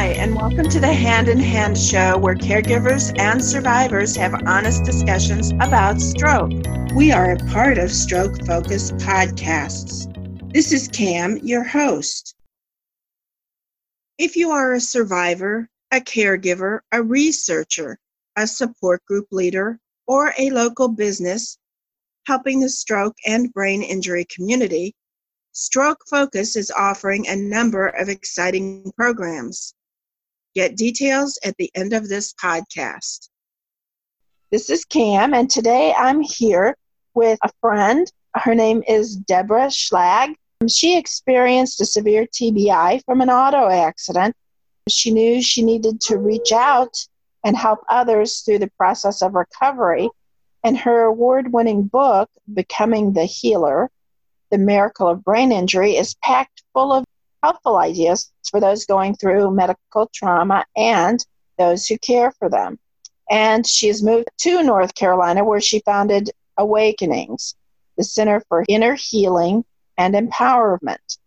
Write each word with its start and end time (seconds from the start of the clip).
Hi, 0.00 0.12
and 0.12 0.34
welcome 0.34 0.66
to 0.70 0.80
the 0.80 0.90
Hand 0.90 1.28
in 1.28 1.38
Hand 1.38 1.76
show 1.76 2.16
where 2.16 2.34
caregivers 2.34 3.12
and 3.20 3.44
survivors 3.44 4.16
have 4.16 4.32
honest 4.46 4.82
discussions 4.82 5.52
about 5.60 6.00
stroke. 6.00 6.52
We 6.94 7.12
are 7.12 7.32
a 7.32 7.36
part 7.50 7.76
of 7.76 7.92
Stroke 7.92 8.46
Focus 8.46 8.92
Podcasts. 8.92 10.10
This 10.54 10.72
is 10.72 10.88
Cam, 10.88 11.36
your 11.42 11.62
host. 11.62 12.34
If 14.16 14.36
you 14.36 14.52
are 14.52 14.72
a 14.72 14.80
survivor, 14.80 15.68
a 15.92 16.00
caregiver, 16.00 16.80
a 16.92 17.02
researcher, 17.02 17.98
a 18.36 18.46
support 18.46 19.04
group 19.04 19.26
leader, 19.30 19.78
or 20.06 20.32
a 20.38 20.48
local 20.48 20.88
business 20.88 21.58
helping 22.24 22.60
the 22.60 22.70
stroke 22.70 23.16
and 23.26 23.52
brain 23.52 23.82
injury 23.82 24.26
community, 24.34 24.94
Stroke 25.52 26.00
Focus 26.08 26.56
is 26.56 26.70
offering 26.70 27.28
a 27.28 27.36
number 27.36 27.88
of 27.88 28.08
exciting 28.08 28.90
programs. 28.96 29.74
Get 30.52 30.76
details 30.76 31.38
at 31.44 31.56
the 31.58 31.70
end 31.76 31.92
of 31.92 32.08
this 32.08 32.34
podcast. 32.34 33.28
This 34.50 34.68
is 34.68 34.84
Cam, 34.84 35.32
and 35.32 35.48
today 35.48 35.94
I'm 35.96 36.20
here 36.20 36.76
with 37.14 37.38
a 37.44 37.50
friend. 37.60 38.10
Her 38.34 38.56
name 38.56 38.82
is 38.88 39.14
Deborah 39.14 39.68
Schlag. 39.68 40.34
She 40.68 40.98
experienced 40.98 41.80
a 41.80 41.84
severe 41.84 42.26
TBI 42.26 43.04
from 43.04 43.20
an 43.20 43.30
auto 43.30 43.68
accident. 43.68 44.34
She 44.88 45.12
knew 45.12 45.40
she 45.40 45.62
needed 45.62 46.00
to 46.02 46.18
reach 46.18 46.50
out 46.50 46.96
and 47.44 47.56
help 47.56 47.84
others 47.88 48.40
through 48.40 48.58
the 48.58 48.72
process 48.76 49.22
of 49.22 49.34
recovery. 49.34 50.10
And 50.64 50.76
her 50.78 51.02
award 51.02 51.52
winning 51.52 51.84
book, 51.84 52.28
Becoming 52.52 53.12
the 53.12 53.24
Healer 53.24 53.88
The 54.50 54.58
Miracle 54.58 55.06
of 55.06 55.22
Brain 55.22 55.52
Injury, 55.52 55.96
is 55.96 56.16
packed 56.24 56.64
full 56.74 56.92
of 56.92 57.04
helpful 57.42 57.76
ideas 57.76 58.30
for 58.50 58.60
those 58.60 58.86
going 58.86 59.14
through 59.14 59.50
medical 59.50 60.10
trauma 60.12 60.64
and 60.76 61.24
those 61.58 61.86
who 61.86 61.98
care 61.98 62.32
for 62.32 62.48
them. 62.48 62.78
And 63.30 63.66
she 63.66 63.86
has 63.88 64.02
moved 64.02 64.28
to 64.38 64.62
North 64.62 64.94
Carolina 64.94 65.44
where 65.44 65.60
she 65.60 65.80
founded 65.80 66.30
Awakenings, 66.56 67.54
the 67.96 68.04
Center 68.04 68.40
for 68.48 68.64
Inner 68.68 68.94
Healing 68.94 69.64
and 69.96 70.14
Empowerment. 70.14 71.18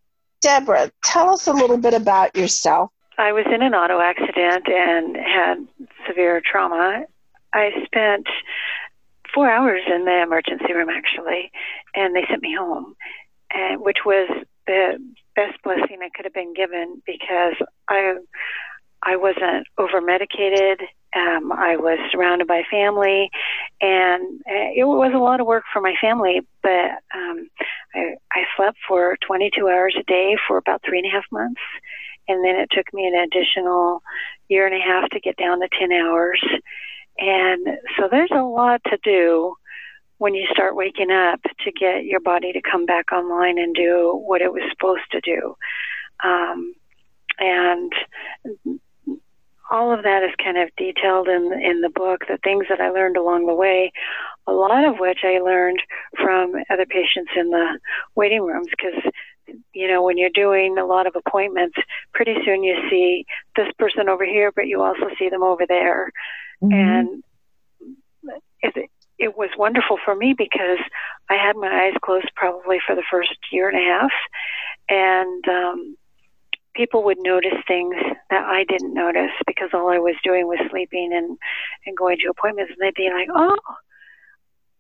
Deborah, 0.42 0.92
tell 1.04 1.30
us 1.30 1.48
a 1.48 1.54
little 1.54 1.78
bit 1.78 1.94
about 1.94 2.36
yourself. 2.36 2.92
I 3.18 3.32
was 3.32 3.46
in 3.46 3.62
an 3.62 3.74
auto 3.74 4.00
accident 4.00 4.68
and 4.68 5.16
had 5.16 5.68
severe 6.08 6.42
trauma. 6.42 7.06
I 7.54 7.70
spent 7.86 8.28
four 9.34 9.50
hours 9.50 9.82
in 9.88 10.06
the 10.06 10.22
emergency 10.22 10.74
room 10.74 10.90
actually, 10.90 11.52
and 11.96 12.16
they 12.16 12.26
sent 12.28 12.42
me 12.42 12.56
home, 12.56 12.96
and 13.52 13.80
which 13.82 14.00
was 14.06 14.28
the 14.68 15.00
best 15.36 15.62
blessing 15.64 16.00
I 16.02 16.10
could 16.16 16.26
have 16.26 16.34
been 16.34 16.54
given 16.54 17.02
because 17.06 17.56
I 17.90 18.16
I 19.06 19.18
wasn't 19.18 19.68
over 19.78 20.02
medicated. 20.02 20.82
Um, 21.16 21.52
I 21.52 21.76
was 21.76 22.00
surrounded 22.12 22.48
by 22.48 22.64
family, 22.72 23.30
and 23.82 24.42
uh, 24.48 24.72
it 24.76 24.86
was 24.86 25.12
a 25.14 25.20
lot 25.20 25.40
of 25.40 25.46
work 25.46 25.64
for 25.72 25.82
my 25.82 25.94
family. 26.02 26.42
But 26.62 26.92
um, 27.14 27.50
I, 27.94 28.16
I 28.32 28.44
slept 28.56 28.78
for 28.88 29.18
22 29.28 29.68
hours 29.68 29.96
a 30.00 30.04
day 30.04 30.38
for 30.48 30.58
about 30.58 30.82
three 30.84 31.00
and 31.00 31.08
a 31.08 31.12
half 31.12 31.26
months, 31.32 31.62
and 32.28 32.44
then 32.44 32.56
it 32.56 32.70
took 32.72 32.92
me 32.94 33.06
an 33.06 33.16
additional 33.16 34.02
year 34.48 34.66
and 34.66 34.76
a 34.76 34.84
half 34.84 35.10
to 35.10 35.20
get 35.20 35.38
down 35.38 35.60
to 35.60 35.68
10 35.80 35.92
hours. 35.92 36.42
And 37.20 37.68
so 37.98 38.08
there's 38.10 38.32
a 38.34 38.42
lot 38.42 38.82
to 38.86 38.98
do 39.04 39.56
when 40.24 40.34
you 40.34 40.48
start 40.54 40.74
waking 40.74 41.12
up 41.12 41.42
to 41.44 41.70
get 41.74 42.06
your 42.06 42.22
body 42.22 42.54
to 42.54 42.62
come 42.62 42.86
back 42.86 43.12
online 43.12 43.58
and 43.58 43.76
do 43.76 44.24
what 44.26 44.42
it 44.42 44.54
was 44.54 44.64
supposed 44.72 45.04
to 45.12 45.20
do. 45.20 45.54
Um, 46.24 46.74
and 47.40 47.92
all 49.70 49.94
of 49.94 50.04
that 50.04 50.24
is 50.24 50.30
kind 50.42 50.58
of 50.58 50.70
detailed 50.78 51.28
in 51.28 51.52
in 51.62 51.82
the 51.82 51.90
book. 51.90 52.22
The 52.30 52.38
things 52.42 52.68
that 52.70 52.80
I 52.80 52.90
learned 52.92 53.18
along 53.18 53.48
the 53.48 53.54
way, 53.54 53.92
a 54.48 54.54
lot 54.54 54.86
of 54.86 54.96
which 54.98 55.20
I 55.24 55.40
learned 55.40 55.82
from 56.16 56.54
other 56.70 56.86
patients 56.86 57.32
in 57.36 57.50
the 57.50 57.78
waiting 58.16 58.44
rooms, 58.44 58.70
because 58.70 59.04
you 59.74 59.90
know 59.90 60.04
when 60.04 60.18
you're 60.18 60.30
doing 60.34 60.78
a 60.78 60.86
lot 60.86 61.06
of 61.06 61.18
appointments, 61.18 61.76
pretty 62.14 62.36
soon 62.46 62.64
you 62.64 62.78
see 62.90 63.26
this 63.58 63.68
person 63.78 64.08
over 64.08 64.24
here, 64.24 64.54
but 64.56 64.68
you 64.68 64.82
also 64.82 65.10
see 65.20 65.28
them 65.28 65.44
over 65.44 65.66
there, 65.68 66.14
mm-hmm. 66.64 66.74
and 66.74 67.24
it, 68.62 68.90
it 69.20 69.38
was 69.38 69.50
wonderful 69.58 69.98
for 70.04 70.16
me 70.16 70.34
because 70.38 70.80
I 71.30 71.36
had 71.36 71.56
my 71.56 71.86
eyes 71.86 71.94
closed 72.04 72.32
probably 72.36 72.80
for 72.86 72.96
the 72.96 73.04
first 73.10 73.36
year 73.52 73.70
and 73.70 73.78
a 73.78 73.84
half, 73.84 74.12
and 74.90 75.48
um, 75.48 75.98
people 76.76 77.04
would 77.04 77.20
notice 77.20 77.58
things 77.68 77.96
that 78.30 78.44
I 78.44 78.66
didn't 78.68 78.94
notice 78.94 79.32
because 79.46 79.70
all 79.74 79.90
I 79.90 80.00
was 80.00 80.16
doing 80.24 80.48
was 80.48 80.60
sleeping 80.70 81.12
and 81.14 81.38
and 81.86 81.98
going 81.98 82.18
to 82.20 82.30
appointments, 82.30 82.74
and 82.74 82.86
they'd 82.86 82.96
be 82.96 83.10
like, 83.10 83.30
"Oh." 83.34 83.58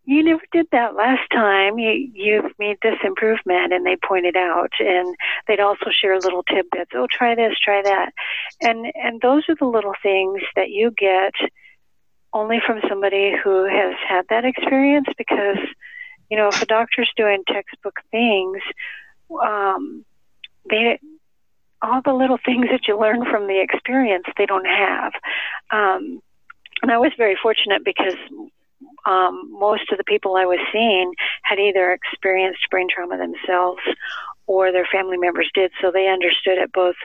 You 0.06 0.22
never 0.22 0.42
did 0.52 0.68
that 0.74 0.96
last 0.96 1.22
time. 1.32 1.80
You 1.80 1.92
you've 2.14 2.52
made 2.60 2.76
this 2.82 2.98
improvement, 3.06 3.72
and 3.72 3.86
they 3.86 3.96
pointed 3.96 4.36
out, 4.36 4.74
and 4.78 5.16
they'd 5.48 5.62
also 5.62 5.92
share 5.92 6.20
little 6.20 6.44
tidbits. 6.44 6.92
Oh, 6.94 7.08
try 7.10 7.36
this, 7.36 7.58
try 7.58 7.82
that, 7.82 8.12
and 8.60 8.92
and 8.96 9.22
those 9.22 9.44
are 9.48 9.56
the 9.56 9.66
little 9.66 9.94
things 10.04 10.42
that 10.58 10.72
you 10.72 10.92
get 10.92 11.32
only 12.34 12.60
from 12.66 12.80
somebody 12.90 13.34
who 13.44 13.66
has 13.66 13.96
had 14.08 14.26
that 14.30 14.46
experience 14.46 15.08
because 15.18 15.58
you 16.30 16.38
know 16.38 16.48
if 16.48 16.62
a 16.62 16.66
doctor's 16.66 17.12
doing 17.16 17.44
textbook 17.48 18.00
things 18.12 18.58
um, 19.42 20.06
they 20.70 21.00
all 21.82 22.02
the 22.04 22.14
little 22.14 22.40
things 22.44 22.68
that 22.72 22.88
you 22.88 23.00
learn 23.00 23.26
from 23.30 23.48
the 23.48 23.60
experience 23.62 24.26
they 24.38 24.46
don't 24.46 24.66
have. 24.66 25.12
Um, 25.72 26.22
and 26.82 26.92
i 26.92 26.98
was 26.98 27.12
very 27.18 27.38
fortunate 27.42 27.84
because 27.84 28.18
um, 29.06 29.50
most 29.52 29.92
of 29.92 29.98
the 29.98 30.04
people 30.04 30.36
i 30.36 30.46
was 30.46 30.60
seeing 30.72 31.14
had 31.44 31.60
either 31.60 31.92
experienced 31.92 32.70
brain 32.70 32.88
trauma 32.94 33.18
themselves 33.18 33.82
or 34.46 34.72
their 34.72 34.88
family 34.92 35.18
members 35.18 35.50
did 35.54 35.72
so 35.82 35.92
they 35.92 36.08
understood 36.08 36.58
it 36.58 36.72
both 36.72 36.96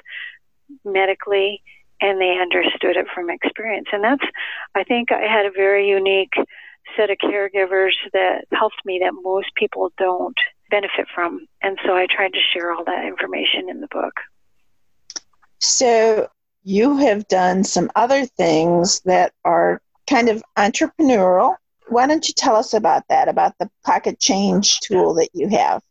medically 0.85 1.63
and 2.01 2.21
they 2.21 2.39
understood 2.41 2.97
it 2.97 3.07
from 3.15 3.31
experience. 3.31 3.89
And 3.93 4.05
that's, 4.05 4.25
I 4.75 4.85
think 4.85 5.11
I 5.13 5.23
had 5.23 5.47
a 5.47 5.51
very 5.51 5.89
unique 5.89 6.35
set 6.97 7.11
of 7.11 7.19
caregivers 7.19 7.93
that 8.13 8.45
helped 8.53 8.85
me 8.85 9.01
that 9.03 9.13
most 9.23 9.55
people 9.55 9.93
don't 9.99 10.37
benefit 10.71 11.07
from. 11.15 11.47
And 11.63 11.79
so 11.85 11.97
I 11.97 12.07
tried 12.07 12.33
to 12.33 12.41
share 12.53 12.73
all 12.73 12.85
that 12.85 13.05
information 13.05 13.69
in 13.69 13.81
the 13.81 13.89
book. 13.89 14.15
So 15.61 16.29
you 16.63 16.97
have 16.99 17.27
done 17.29 17.65
some 17.65 17.91
other 17.97 18.27
things 18.27 19.01
that 19.01 19.33
are 19.45 19.81
kind 20.09 20.29
of 20.29 20.43
entrepreneurial. 20.57 21.57
Why 21.89 22.07
don't 22.07 22.27
you 22.29 22.35
tell 22.35 22.57
us 22.57 22.75
about 22.75 23.05
that, 23.09 23.29
about 23.29 23.57
the 23.59 23.71
pocket 23.85 24.21
change 24.21 24.81
tool 24.81 25.15
that 25.15 25.31
you 25.33 25.49
have? 25.49 25.83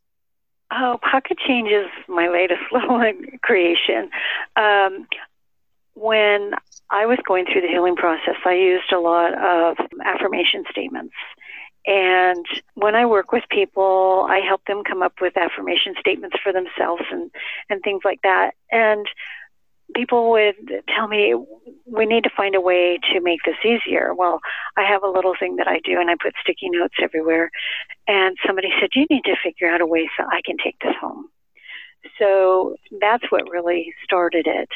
Oh, 0.72 1.00
Pocket 1.02 1.38
Change 1.40 1.70
is 1.70 1.88
my 2.08 2.28
latest 2.28 2.62
little 2.72 3.02
creation. 3.42 4.10
Um, 4.58 5.08
when 5.98 6.52
I 6.90 7.06
was 7.06 7.18
going 7.28 7.46
through 7.46 7.62
the 7.62 7.68
healing 7.68 7.96
process, 7.96 8.36
I 8.46 8.54
used 8.54 8.92
a 8.94 9.00
lot 9.00 9.34
of 9.34 9.78
affirmation 10.06 10.64
statements. 10.70 11.14
And 11.86 12.46
when 12.76 12.96
I 12.96 13.06
work 13.06 13.32
with 13.32 13.44
people, 13.50 14.28
I 14.30 14.40
help 14.40 14.62
them 14.66 14.84
come 14.84 15.02
up 15.02 15.16
with 15.22 15.38
affirmation 15.38 15.96
statements 16.00 16.38
for 16.44 16.54
themselves 16.54 17.04
and, 17.12 17.32
and 17.70 17.82
things 17.82 18.02
like 18.04 18.22
that. 18.24 18.52
And 18.72 19.08
people 19.96 20.30
would 20.32 20.84
tell 20.96 21.08
me, 21.08 21.34
we 21.86 22.06
need 22.06 22.26
to 22.26 22.30
find 22.36 22.56
a 22.56 22.62
way 22.62 23.00
to 23.14 23.22
make 23.22 23.40
this 23.46 23.56
easier. 23.66 24.14
Well, 24.14 24.40
I 24.76 24.84
have 24.84 25.04
a 25.04 25.10
little 25.10 25.34
thing 25.40 25.56
that 25.56 25.68
I 25.68 25.80
do, 25.84 26.00
and 26.00 26.10
I 26.10 26.16
put 26.22 26.34
sticky 26.42 26.70
notes 26.70 26.96
everywhere. 27.02 27.50
And 28.08 28.38
somebody 28.46 28.68
said, 28.80 28.90
You 28.94 29.08
need 29.10 29.24
to 29.24 29.36
figure 29.42 29.70
out 29.70 29.82
a 29.82 29.86
way 29.86 30.10
so 30.18 30.26
I 30.26 30.42
can 30.46 30.58
take 30.64 30.78
this 30.80 30.96
home. 31.00 31.30
So 32.20 32.76
that's 33.00 33.32
what 33.32 33.50
really 33.50 33.94
started 34.04 34.46
it 34.46 34.70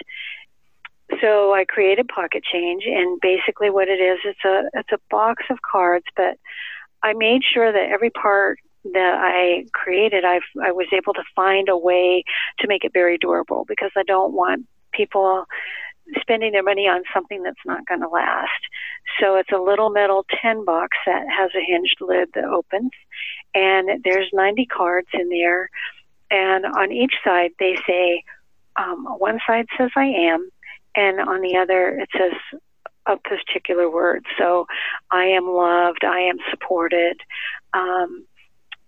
so 1.20 1.54
I 1.54 1.66
created 1.66 2.08
Pocket 2.08 2.44
Change, 2.44 2.84
and 2.86 3.20
basically 3.22 3.70
what 3.70 3.88
it 3.88 4.00
is, 4.00 4.20
it's 4.24 4.46
a 4.46 4.70
it's 4.74 4.92
a 4.92 5.00
box 5.10 5.44
of 5.50 5.58
cards, 5.62 6.06
but 6.16 6.38
I 7.04 7.14
made 7.14 7.42
sure 7.44 7.72
that 7.72 7.90
every 7.92 8.12
part 8.12 8.60
that 8.86 9.20
I 9.20 9.66
created, 9.74 10.26
I 10.26 10.40
I 10.64 10.72
was 10.72 10.88
able 10.94 11.14
to 11.14 11.24
find 11.36 11.70
a 11.70 11.78
way 11.78 12.24
to 12.60 12.68
make 12.68 12.84
it 12.84 12.94
very 12.94 13.18
durable 13.18 13.66
because 13.68 13.92
I 13.96 14.04
don't 14.04 14.34
want 14.34 14.68
people 14.94 15.46
spending 16.20 16.52
their 16.52 16.64
money 16.64 16.88
on 16.88 17.04
something 17.14 17.42
that's 17.44 17.66
not 17.66 17.86
going 17.86 18.02
to 18.02 18.10
last. 18.10 18.50
So 19.20 19.36
it's 19.36 19.52
a 19.52 19.58
little 19.58 19.90
metal 19.90 20.26
tin 20.42 20.66
box 20.66 20.98
that 21.06 21.26
has 21.30 21.52
a 21.56 21.66
hinged 21.66 21.98
lid 22.02 22.30
that 22.36 22.46
opens, 22.46 22.92
and 23.54 24.04
there's 24.04 24.30
90 24.34 24.66
cards 24.68 25.08
in 25.14 25.30
there, 25.30 25.70
and 26.30 26.66
on 26.66 26.92
each 26.92 27.16
side 27.24 27.52
they 27.60 27.76
say, 27.88 28.24
um, 28.78 29.06
one 29.18 29.40
side 29.46 29.66
says 29.78 29.90
I 29.96 30.06
am, 30.06 30.50
and 30.96 31.20
on 31.20 31.42
the 31.42 31.58
other 31.58 31.90
it 31.90 32.10
says 32.18 32.34
a 33.08 33.18
particular 33.18 33.90
word. 33.90 34.26
So 34.38 34.68
I 35.12 35.26
am 35.26 35.48
loved, 35.48 36.04
I 36.04 36.20
am 36.20 36.38
supported. 36.50 37.20
Um, 37.74 38.26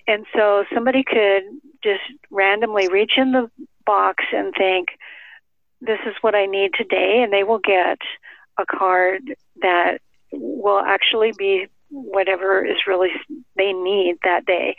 and 0.08 0.26
so 0.36 0.66
somebody 0.74 1.04
could 1.04 1.44
just 1.84 2.02
randomly 2.30 2.88
reach 2.90 3.14
in 3.18 3.32
the 3.32 3.50
box 3.86 4.24
and 4.34 4.54
think, 4.58 4.90
this 5.82 6.00
is 6.06 6.16
what 6.22 6.36
I 6.36 6.46
need 6.46 6.72
today, 6.74 7.22
and 7.24 7.34
they 7.34 7.44
will 7.44 7.60
get 7.60 8.00
a 8.58 8.66
card 8.66 9.36
that 9.62 10.00
will 10.32 10.80
actually 10.80 11.34
be 11.38 11.68
whatever 11.90 12.66
is 12.66 12.78
really 12.88 13.10
they 13.58 13.74
need 13.74 14.16
that 14.24 14.46
day. 14.46 14.76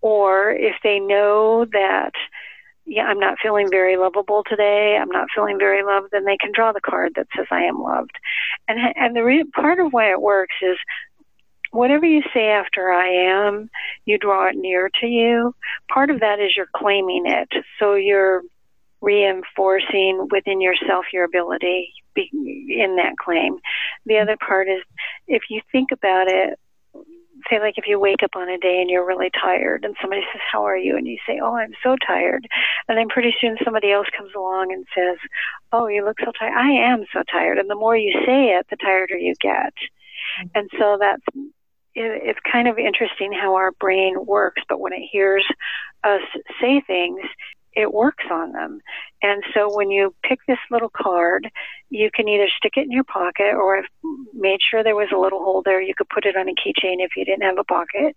Or 0.00 0.50
if 0.50 0.74
they 0.82 0.98
know 0.98 1.64
that, 1.72 2.12
yeah, 2.84 3.04
I'm 3.04 3.18
not 3.20 3.38
feeling 3.42 3.68
very 3.70 3.96
lovable 3.96 4.42
today, 4.48 4.98
I'm 5.00 5.08
not 5.08 5.28
feeling 5.34 5.58
very 5.58 5.82
loved, 5.82 6.08
then 6.12 6.24
they 6.24 6.36
can 6.36 6.52
draw 6.52 6.72
the 6.72 6.80
card 6.80 7.12
that 7.16 7.28
says 7.36 7.46
I 7.50 7.64
am 7.64 7.80
loved. 7.80 8.16
And 8.68 8.78
and 8.96 9.16
the 9.16 9.22
re- 9.22 9.44
part 9.54 9.78
of 9.78 9.92
why 9.92 10.10
it 10.10 10.20
works 10.20 10.54
is 10.62 10.76
whatever 11.70 12.06
you 12.06 12.22
say 12.34 12.48
after 12.48 12.92
I 12.92 13.08
am, 13.08 13.70
you 14.04 14.18
draw 14.18 14.48
it 14.48 14.56
near 14.56 14.90
to 15.00 15.06
you. 15.06 15.54
Part 15.92 16.10
of 16.10 16.20
that 16.20 16.38
is 16.38 16.56
you're 16.56 16.66
claiming 16.76 17.24
it. 17.26 17.48
So 17.78 17.94
you're 17.94 18.42
reinforcing 19.00 20.28
within 20.30 20.60
yourself 20.60 21.06
your 21.12 21.24
ability 21.24 21.92
in 22.14 22.96
that 22.96 23.16
claim. 23.18 23.58
The 24.06 24.18
other 24.18 24.36
part 24.36 24.68
is 24.68 24.82
if 25.26 25.42
you 25.50 25.60
think 25.72 25.90
about 25.92 26.28
it, 26.28 26.58
say 27.50 27.60
like 27.60 27.78
if 27.78 27.84
you 27.86 27.98
wake 27.98 28.22
up 28.22 28.36
on 28.36 28.48
a 28.48 28.58
day 28.58 28.80
and 28.80 28.90
you're 28.90 29.06
really 29.06 29.30
tired 29.30 29.84
and 29.84 29.96
somebody 30.00 30.22
says 30.32 30.40
how 30.50 30.64
are 30.66 30.76
you? 30.76 30.96
and 30.96 31.06
you 31.06 31.18
say 31.26 31.40
oh 31.42 31.56
i'm 31.56 31.72
so 31.82 31.96
tired. 32.06 32.46
And 32.88 32.98
then 32.98 33.08
pretty 33.08 33.34
soon 33.40 33.56
somebody 33.64 33.92
else 33.92 34.06
comes 34.16 34.32
along 34.36 34.72
and 34.72 34.86
says 34.94 35.18
oh 35.72 35.86
you 35.88 36.04
look 36.04 36.18
so 36.20 36.32
tired. 36.38 36.54
I 36.56 36.70
am 36.70 37.04
so 37.12 37.22
tired. 37.30 37.58
And 37.58 37.70
the 37.70 37.74
more 37.74 37.96
you 37.96 38.12
say 38.26 38.50
it 38.50 38.66
the 38.70 38.76
tireder 38.76 39.16
you 39.16 39.34
get. 39.40 39.72
And 40.54 40.70
so 40.78 40.98
that's 41.00 41.22
it, 41.94 42.22
it's 42.24 42.40
kind 42.50 42.68
of 42.68 42.78
interesting 42.78 43.32
how 43.32 43.54
our 43.54 43.72
brain 43.72 44.14
works 44.24 44.62
but 44.68 44.80
when 44.80 44.92
it 44.92 45.06
hears 45.10 45.46
us 46.04 46.22
say 46.60 46.82
things 46.86 47.20
it 47.74 47.92
works 47.92 48.24
on 48.30 48.52
them. 48.52 48.80
And 49.22 49.42
so 49.54 49.74
when 49.74 49.90
you 49.90 50.14
pick 50.22 50.40
this 50.46 50.58
little 50.70 50.90
card, 50.90 51.50
you 51.90 52.10
can 52.14 52.28
either 52.28 52.48
stick 52.56 52.72
it 52.76 52.84
in 52.84 52.90
your 52.90 53.04
pocket 53.04 53.54
or 53.54 53.78
I've 53.78 53.84
made 54.34 54.60
sure 54.62 54.82
there 54.82 54.96
was 54.96 55.10
a 55.14 55.18
little 55.18 55.38
hole 55.38 55.62
there. 55.64 55.80
You 55.80 55.94
could 55.96 56.08
put 56.08 56.26
it 56.26 56.36
on 56.36 56.48
a 56.48 56.52
keychain 56.52 56.96
if 56.98 57.10
you 57.16 57.24
didn't 57.24 57.42
have 57.42 57.58
a 57.58 57.64
pocket. 57.64 58.16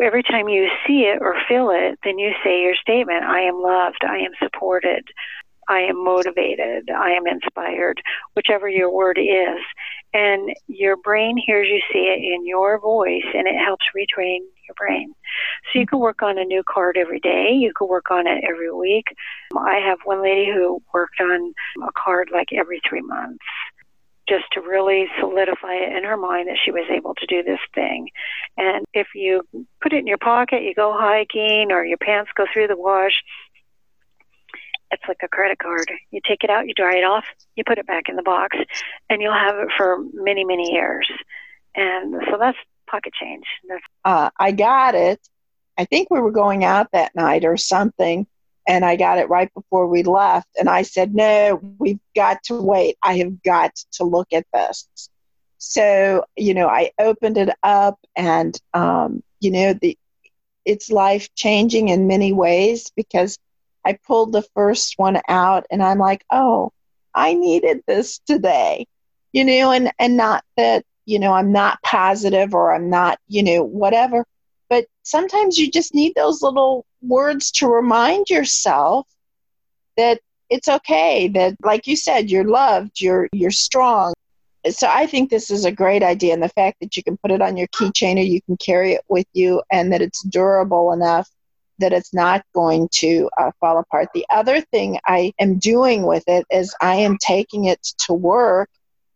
Every 0.00 0.22
time 0.22 0.48
you 0.48 0.68
see 0.86 1.00
it 1.02 1.18
or 1.20 1.34
feel 1.48 1.70
it, 1.70 1.98
then 2.04 2.18
you 2.18 2.32
say 2.44 2.62
your 2.62 2.76
statement 2.76 3.24
I 3.24 3.40
am 3.40 3.60
loved, 3.60 4.04
I 4.06 4.18
am 4.18 4.30
supported, 4.40 5.04
I 5.68 5.80
am 5.80 6.02
motivated, 6.02 6.90
I 6.90 7.10
am 7.10 7.26
inspired, 7.26 8.00
whichever 8.34 8.68
your 8.68 8.90
word 8.92 9.18
is. 9.18 9.60
And 10.12 10.50
your 10.68 10.96
brain 10.96 11.36
hears 11.44 11.68
you 11.68 11.80
say 11.92 12.00
it 12.00 12.22
in 12.22 12.46
your 12.46 12.80
voice 12.80 13.26
and 13.34 13.46
it 13.46 13.58
helps 13.58 13.84
retrain 13.96 14.40
your 14.70 14.74
brain. 14.74 15.14
So 15.72 15.78
you 15.78 15.86
can 15.86 15.98
work 15.98 16.22
on 16.22 16.38
a 16.38 16.44
new 16.44 16.62
card 16.62 16.96
every 16.96 17.20
day. 17.20 17.52
You 17.52 17.72
can 17.76 17.88
work 17.88 18.10
on 18.10 18.26
it 18.26 18.44
every 18.48 18.72
week. 18.72 19.06
Um, 19.52 19.58
I 19.58 19.80
have 19.86 19.98
one 20.04 20.22
lady 20.22 20.50
who 20.52 20.82
worked 20.94 21.20
on 21.20 21.52
a 21.82 21.92
card 21.96 22.30
like 22.32 22.48
every 22.52 22.80
three 22.88 23.02
months 23.02 23.44
just 24.28 24.44
to 24.52 24.60
really 24.60 25.06
solidify 25.18 25.74
it 25.74 25.96
in 25.96 26.04
her 26.04 26.16
mind 26.16 26.48
that 26.48 26.58
she 26.64 26.70
was 26.70 26.86
able 26.88 27.14
to 27.16 27.26
do 27.26 27.42
this 27.42 27.58
thing. 27.74 28.08
And 28.56 28.84
if 28.94 29.08
you 29.14 29.42
put 29.82 29.92
it 29.92 29.98
in 29.98 30.06
your 30.06 30.18
pocket, 30.18 30.62
you 30.62 30.72
go 30.72 30.96
hiking, 30.96 31.72
or 31.72 31.84
your 31.84 31.98
pants 31.98 32.30
go 32.36 32.44
through 32.52 32.68
the 32.68 32.76
wash, 32.76 33.20
it's 34.92 35.02
like 35.08 35.18
a 35.24 35.28
credit 35.28 35.58
card. 35.58 35.90
You 36.12 36.20
take 36.26 36.44
it 36.44 36.50
out, 36.50 36.68
you 36.68 36.74
dry 36.74 36.96
it 36.96 37.04
off, 37.04 37.24
you 37.56 37.64
put 37.66 37.78
it 37.78 37.86
back 37.86 38.04
in 38.08 38.16
the 38.16 38.22
box, 38.22 38.56
and 39.08 39.20
you'll 39.20 39.32
have 39.32 39.56
it 39.56 39.68
for 39.76 39.98
many, 40.12 40.44
many 40.44 40.72
years. 40.72 41.10
And 41.74 42.14
so 42.30 42.36
that's 42.38 42.58
pocket 42.90 43.12
change. 43.14 43.44
Uh, 44.04 44.30
I 44.38 44.52
got 44.52 44.94
it. 44.94 45.20
I 45.78 45.84
think 45.84 46.10
we 46.10 46.20
were 46.20 46.30
going 46.32 46.64
out 46.64 46.88
that 46.92 47.14
night 47.14 47.44
or 47.44 47.56
something, 47.56 48.26
and 48.66 48.84
I 48.84 48.96
got 48.96 49.18
it 49.18 49.28
right 49.28 49.52
before 49.54 49.86
we 49.86 50.02
left. 50.02 50.48
And 50.58 50.68
I 50.68 50.82
said, 50.82 51.14
No, 51.14 51.60
we've 51.78 52.00
got 52.14 52.42
to 52.44 52.60
wait. 52.60 52.96
I 53.02 53.18
have 53.18 53.42
got 53.42 53.74
to 53.92 54.04
look 54.04 54.28
at 54.32 54.46
this. 54.52 54.88
So, 55.58 56.24
you 56.36 56.54
know, 56.54 56.68
I 56.68 56.90
opened 56.98 57.38
it 57.38 57.50
up, 57.62 57.98
and, 58.16 58.58
um, 58.74 59.22
you 59.40 59.50
know, 59.50 59.74
the, 59.74 59.96
it's 60.64 60.90
life 60.90 61.34
changing 61.34 61.88
in 61.88 62.06
many 62.06 62.32
ways 62.32 62.90
because 62.96 63.38
I 63.84 63.98
pulled 64.06 64.32
the 64.32 64.44
first 64.54 64.94
one 64.98 65.20
out 65.28 65.66
and 65.70 65.82
I'm 65.82 65.98
like, 65.98 66.24
oh, 66.30 66.72
I 67.14 67.34
needed 67.34 67.82
this 67.86 68.18
today, 68.20 68.86
you 69.32 69.44
know, 69.44 69.70
and, 69.70 69.90
and 69.98 70.16
not 70.16 70.44
that, 70.56 70.84
you 71.10 71.18
know, 71.18 71.32
I'm 71.32 71.50
not 71.50 71.82
positive 71.82 72.54
or 72.54 72.72
I'm 72.72 72.88
not, 72.88 73.18
you 73.26 73.42
know, 73.42 73.64
whatever. 73.64 74.24
But 74.68 74.86
sometimes 75.02 75.58
you 75.58 75.68
just 75.68 75.92
need 75.92 76.12
those 76.14 76.40
little 76.40 76.86
words 77.02 77.50
to 77.52 77.66
remind 77.66 78.30
yourself 78.30 79.08
that 79.96 80.20
it's 80.48 80.68
okay, 80.68 81.26
that, 81.28 81.56
like 81.64 81.88
you 81.88 81.96
said, 81.96 82.30
you're 82.30 82.44
loved, 82.44 83.00
you're, 83.00 83.28
you're 83.32 83.50
strong. 83.50 84.14
So 84.68 84.88
I 84.88 85.06
think 85.06 85.30
this 85.30 85.50
is 85.50 85.64
a 85.64 85.72
great 85.72 86.04
idea. 86.04 86.32
And 86.32 86.42
the 86.42 86.48
fact 86.50 86.78
that 86.80 86.96
you 86.96 87.02
can 87.02 87.16
put 87.16 87.32
it 87.32 87.42
on 87.42 87.56
your 87.56 87.68
keychain 87.68 88.16
or 88.16 88.22
you 88.22 88.40
can 88.42 88.56
carry 88.58 88.92
it 88.92 89.02
with 89.08 89.26
you 89.32 89.62
and 89.72 89.92
that 89.92 90.02
it's 90.02 90.22
durable 90.22 90.92
enough 90.92 91.28
that 91.80 91.92
it's 91.92 92.14
not 92.14 92.44
going 92.54 92.88
to 92.92 93.28
uh, 93.36 93.50
fall 93.58 93.78
apart. 93.78 94.08
The 94.14 94.26
other 94.30 94.60
thing 94.60 95.00
I 95.06 95.32
am 95.40 95.58
doing 95.58 96.06
with 96.06 96.22
it 96.28 96.46
is 96.50 96.74
I 96.80 96.96
am 96.96 97.16
taking 97.18 97.64
it 97.64 97.82
to 98.00 98.12
work 98.12 98.68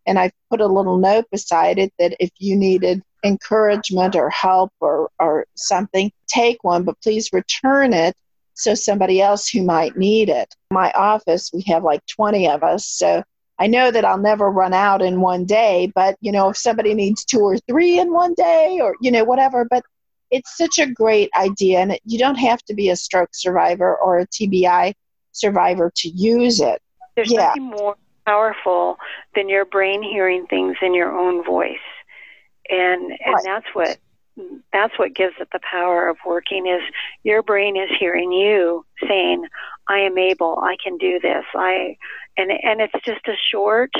and 0.06 0.18
I 0.18 0.30
put 0.50 0.60
a 0.60 0.66
little 0.66 0.98
note 0.98 1.26
beside 1.30 1.78
it 1.78 1.92
that 1.98 2.16
if 2.20 2.30
you 2.38 2.56
needed 2.56 3.02
encouragement 3.24 4.14
or 4.14 4.30
help 4.30 4.72
or, 4.80 5.10
or 5.18 5.46
something, 5.54 6.12
take 6.26 6.62
one, 6.62 6.84
but 6.84 7.00
please 7.02 7.30
return 7.32 7.92
it 7.92 8.14
so 8.54 8.74
somebody 8.74 9.20
else 9.20 9.48
who 9.48 9.62
might 9.62 9.96
need 9.96 10.28
it. 10.28 10.54
My 10.70 10.92
office, 10.92 11.50
we 11.52 11.62
have 11.62 11.82
like 11.82 12.04
20 12.06 12.48
of 12.48 12.62
us, 12.62 12.86
so 12.86 13.22
I 13.58 13.66
know 13.66 13.90
that 13.90 14.04
I'll 14.04 14.18
never 14.18 14.50
run 14.50 14.74
out 14.74 15.02
in 15.02 15.20
one 15.20 15.44
day, 15.44 15.90
but 15.94 16.16
you 16.20 16.32
know, 16.32 16.50
if 16.50 16.56
somebody 16.56 16.94
needs 16.94 17.24
two 17.24 17.40
or 17.40 17.58
three 17.68 17.98
in 17.98 18.12
one 18.12 18.34
day 18.34 18.78
or 18.80 18.94
you 19.00 19.10
know, 19.10 19.24
whatever, 19.24 19.64
but 19.64 19.84
it's 20.30 20.56
such 20.56 20.78
a 20.78 20.90
great 20.90 21.30
idea, 21.36 21.80
and 21.80 21.98
you 22.04 22.18
don't 22.18 22.36
have 22.36 22.62
to 22.64 22.74
be 22.74 22.90
a 22.90 22.96
stroke 22.96 23.30
survivor 23.32 23.96
or 23.96 24.18
a 24.18 24.26
TBI 24.26 24.94
survivor 25.32 25.92
to 25.96 26.08
use 26.08 26.60
it. 26.60 26.80
There's 27.14 27.30
yeah. 27.30 27.46
nothing 27.46 27.70
more 27.70 27.96
powerful 28.26 28.96
than 29.34 29.48
your 29.48 29.64
brain 29.64 30.02
hearing 30.02 30.46
things 30.46 30.76
in 30.82 30.94
your 30.94 31.12
own 31.12 31.44
voice, 31.44 31.76
and 32.68 33.12
and 33.24 33.34
right. 33.34 33.44
that's 33.44 33.66
what 33.72 33.98
that's 34.72 34.98
what 34.98 35.14
gives 35.14 35.34
it 35.38 35.48
the 35.52 35.60
power 35.70 36.08
of 36.08 36.16
working 36.26 36.66
is 36.66 36.82
your 37.22 37.40
brain 37.42 37.76
is 37.76 37.88
hearing 38.00 38.32
you 38.32 38.84
saying 39.08 39.44
i 39.86 40.00
am 40.00 40.18
able 40.18 40.58
i 40.58 40.74
can 40.82 40.98
do 40.98 41.20
this 41.20 41.44
i 41.54 41.96
and 42.36 42.50
and 42.50 42.80
it's 42.80 43.04
just 43.04 43.24
a 43.28 43.36
short 43.52 43.92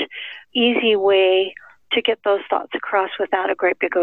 easy 0.53 0.97
way 0.97 1.55
to 1.93 2.01
get 2.01 2.19
those 2.25 2.41
thoughts 2.49 2.71
across 2.75 3.11
without 3.17 3.49
a 3.49 3.55
great 3.55 3.79
big 3.79 3.95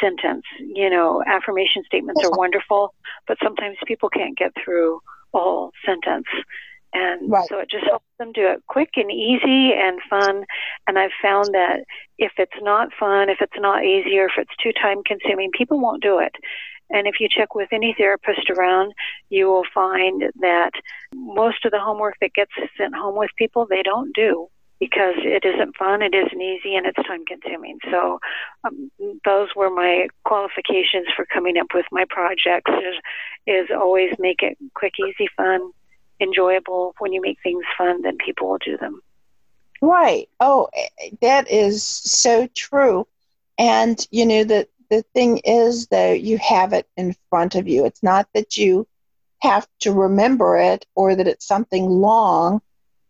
sentence. 0.00 0.44
You 0.58 0.90
know, 0.90 1.22
affirmation 1.26 1.84
statements 1.84 2.22
are 2.24 2.30
wonderful, 2.30 2.94
but 3.26 3.38
sometimes 3.42 3.76
people 3.86 4.08
can't 4.08 4.36
get 4.36 4.52
through 4.62 5.00
a 5.34 5.38
whole 5.38 5.72
sentence. 5.84 6.26
And 6.94 7.30
right. 7.30 7.48
so 7.48 7.58
it 7.58 7.70
just 7.70 7.84
helps 7.84 8.04
them 8.18 8.32
do 8.32 8.46
it 8.46 8.62
quick 8.66 8.90
and 8.96 9.10
easy 9.10 9.72
and 9.72 9.98
fun. 10.10 10.44
And 10.86 10.98
I've 10.98 11.10
found 11.22 11.54
that 11.54 11.84
if 12.18 12.32
it's 12.36 12.60
not 12.60 12.90
fun, 12.98 13.30
if 13.30 13.38
it's 13.40 13.58
not 13.58 13.84
easy, 13.84 14.18
or 14.18 14.26
if 14.26 14.32
it's 14.36 14.56
too 14.62 14.72
time 14.72 15.02
consuming, 15.04 15.50
people 15.56 15.80
won't 15.80 16.02
do 16.02 16.18
it. 16.18 16.34
And 16.90 17.06
if 17.06 17.14
you 17.18 17.28
check 17.30 17.54
with 17.54 17.70
any 17.72 17.94
therapist 17.96 18.50
around, 18.50 18.92
you 19.30 19.46
will 19.46 19.64
find 19.74 20.24
that 20.40 20.72
most 21.14 21.64
of 21.64 21.72
the 21.72 21.80
homework 21.80 22.16
that 22.20 22.34
gets 22.34 22.52
sent 22.76 22.94
home 22.94 23.16
with 23.16 23.30
people, 23.38 23.66
they 23.66 23.82
don't 23.82 24.14
do 24.14 24.48
because 24.78 25.14
it 25.18 25.44
isn't 25.44 25.76
fun, 25.76 26.02
it 26.02 26.12
isn't 26.12 26.42
easy, 26.42 26.74
and 26.74 26.86
it's 26.86 27.06
time 27.06 27.24
consuming. 27.24 27.78
So 27.88 28.18
um, 28.64 28.90
those 29.24 29.48
were 29.54 29.70
my 29.70 30.08
qualifications 30.24 31.06
for 31.14 31.24
coming 31.24 31.56
up 31.56 31.68
with 31.72 31.86
my 31.92 32.04
projects. 32.10 32.70
Is, 32.72 32.96
is 33.46 33.68
always 33.70 34.12
make 34.18 34.42
it 34.42 34.58
quick, 34.74 34.94
easy, 34.98 35.28
fun, 35.36 35.70
enjoyable. 36.22 36.94
When 36.98 37.12
you 37.12 37.20
make 37.20 37.38
things 37.42 37.64
fun, 37.76 38.02
then 38.02 38.16
people 38.24 38.48
will 38.48 38.58
do 38.58 38.76
them. 38.76 39.02
Right. 39.80 40.28
Oh, 40.40 40.68
eh, 40.74 40.86
eh, 41.00 41.10
that 41.22 41.50
is 41.50 41.82
so 41.82 42.48
true. 42.54 43.06
And 43.58 44.04
you 44.10 44.24
know 44.24 44.44
the 44.44 44.68
the 44.90 45.02
thing 45.14 45.38
is 45.38 45.88
though 45.88 46.12
you 46.12 46.38
have 46.38 46.72
it 46.72 46.86
in 46.96 47.14
front 47.30 47.54
of 47.54 47.68
you. 47.68 47.84
It's 47.84 48.02
not 48.02 48.28
that 48.34 48.56
you 48.56 48.86
have 49.40 49.66
to 49.80 49.92
remember 49.92 50.56
it 50.56 50.86
or 50.94 51.16
that 51.16 51.26
it's 51.26 51.46
something 51.46 51.88
long 51.88 52.62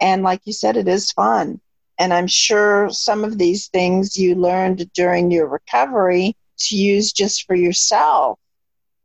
and 0.03 0.25
like 0.25 0.41
you 0.45 0.53
said, 0.53 0.77
it 0.77 0.89
is 0.89 1.13
fun. 1.13 1.61
And 1.99 2.13
I'm 2.13 2.27
sure 2.27 2.91
some 2.91 3.23
of 3.23 3.39
these 3.39 3.69
things 3.69 4.19
you 4.19 4.35
learned 4.35 4.93
during 4.95 5.31
your 5.31 5.47
recovery 5.47 6.37
to 6.59 6.77
use 6.77 7.13
just 7.13 7.47
for 7.47 7.55
yourself. 7.55 8.39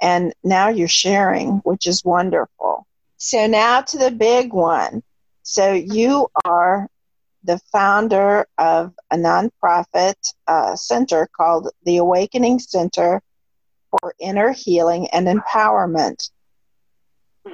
And 0.02 0.34
now 0.44 0.70
you're 0.70 0.88
sharing, 0.88 1.58
which 1.58 1.86
is 1.86 2.04
wonderful. 2.04 2.88
So 3.18 3.48
now 3.48 3.82
to 3.82 3.98
the 3.98 4.12
big 4.12 4.54
one. 4.54 5.04
So 5.44 5.74
you 5.74 6.28
are 6.46 6.88
the 7.44 7.60
founder 7.72 8.46
of 8.58 8.94
a 9.12 9.16
nonprofit 9.16 10.16
uh, 10.48 10.76
center 10.76 11.30
called 11.36 11.70
the 11.84 11.98
Awakening 11.98 12.60
Center 12.60 13.22
for 13.90 14.14
Inner 14.20 14.52
Healing 14.52 15.08
and 15.12 15.28
Empowerment. 15.28 16.30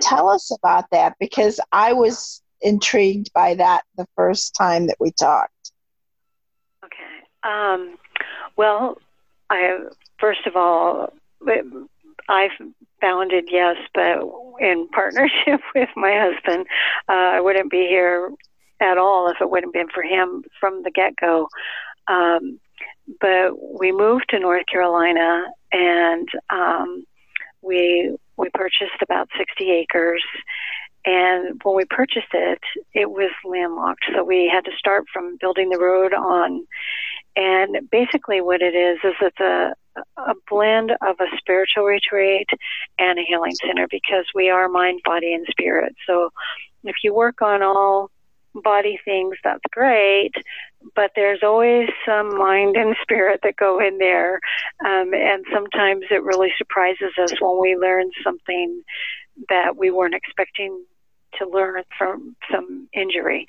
Tell 0.01 0.29
us 0.29 0.51
about 0.51 0.86
that 0.91 1.15
because 1.20 1.60
I 1.72 1.93
was 1.93 2.41
intrigued 2.62 3.32
by 3.34 3.53
that 3.55 3.84
the 3.96 4.08
first 4.15 4.55
time 4.55 4.88
that 4.88 4.98
we 5.00 5.12
talked. 5.12 5.72
Okay. 6.84 7.03
Um, 7.43 7.98
well, 8.58 8.98
I 9.50 9.77
first 10.20 10.48
of 10.48 10.55
all, 10.55 11.13
I've 12.27 12.51
founded 13.03 13.50
yes, 13.51 13.75
but 13.93 14.19
in 14.60 14.88
partnership 14.89 15.60
with 15.75 15.89
my 15.95 16.13
husband, 16.15 16.65
uh, 17.10 17.36
I 17.38 17.41
wouldn't 17.41 17.69
be 17.69 17.86
here 17.89 18.31
at 18.79 18.98
all 18.98 19.29
if 19.29 19.38
it 19.41 19.50
wouldn't 19.50 19.74
been 19.74 19.89
for 19.93 20.03
him 20.03 20.43
from 20.60 20.83
the 20.83 20.91
get 20.91 21.15
go. 21.19 21.48
Um, 22.07 22.60
but 23.19 23.51
we 23.79 23.91
moved 23.91 24.25
to 24.29 24.39
North 24.39 24.65
Carolina 24.65 25.48
and 25.72 26.27
um, 26.50 27.05
we 27.62 28.15
we 28.38 28.50
purchased 28.53 29.01
about 29.01 29.29
60 29.38 29.69
acres. 29.72 30.24
And 31.05 31.60
when 31.63 31.75
we 31.75 31.86
purchased 31.86 32.33
it, 32.33 32.60
it 32.93 33.12
was 33.12 33.31
landlocked. 33.43 34.05
So 34.15 34.24
we 34.24 34.50
had 34.51 34.65
to 34.65 34.72
start 34.77 35.05
from 35.12 35.38
building 35.39 35.69
the 35.69 35.79
road 35.79 36.13
on. 36.13 36.65
And 37.36 37.89
basically, 37.91 38.41
what 38.41 38.62
it 38.62 38.74
is, 38.74 39.00
is 39.03 39.13
it's 39.22 39.39
a, 39.39 39.75
a 40.17 40.33
blend 40.50 40.91
of 40.91 41.19
a 41.19 41.38
spiritual 41.38 41.83
retreat 41.83 42.47
and 43.00 43.19
a 43.19 43.23
healing 43.23 43.55
center 43.55 43.88
because 43.89 44.25
we 44.33 44.50
are 44.50 44.67
mind, 44.69 45.01
body, 45.03 45.33
and 45.33 45.45
spirit. 45.50 45.95
So 46.07 46.29
if 46.83 46.95
you 47.03 47.13
work 47.13 47.41
on 47.41 47.62
all 47.62 48.09
body 48.55 49.00
things, 49.03 49.35
that's 49.43 49.63
great, 49.71 50.33
but 50.95 51.12
there's 51.15 51.41
always 51.43 51.89
some 52.05 52.38
mind 52.38 52.75
and 52.75 52.95
spirit 53.01 53.39
that 53.43 53.55
go 53.55 53.79
in 53.79 53.97
there. 53.97 54.39
Um, 54.85 55.13
and 55.13 55.45
sometimes 55.51 56.05
it 56.12 56.23
really 56.23 56.51
surprises 56.57 57.13
us 57.21 57.33
when 57.39 57.59
we 57.59 57.75
learn 57.75 58.12
something 58.23 58.83
that 59.50 59.75
we 59.75 59.89
weren't 59.89 60.13
expecting 60.13 60.85
to 61.39 61.50
learn 61.50 61.83
from 61.97 62.35
some 62.51 62.88
injury. 62.93 63.47